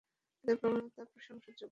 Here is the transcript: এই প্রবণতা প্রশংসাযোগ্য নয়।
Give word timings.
এই 0.43 0.55
প্রবণতা 0.55 1.03
প্রশংসাযোগ্য 1.05 1.61
নয়। 1.61 1.69